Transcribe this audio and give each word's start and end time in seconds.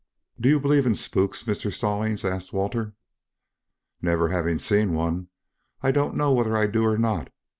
"Do 0.39 0.49
you 0.49 0.59
believe 0.59 0.87
in 0.87 0.95
spooks, 0.95 1.43
Mr. 1.43 1.71
Stallings!" 1.71 2.25
asked 2.25 2.51
Walter. 2.53 2.95
"Never 4.01 4.29
having 4.29 4.57
seen 4.57 4.95
one, 4.95 5.27
I 5.83 5.91
don't 5.91 6.17
know 6.17 6.33
whether 6.33 6.57
I 6.57 6.65
do 6.65 6.83
or 6.85 6.97
not. 6.97 7.29